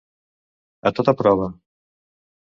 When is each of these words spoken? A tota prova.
A 0.89 0.91
tota 0.99 1.13
prova. 1.19 1.49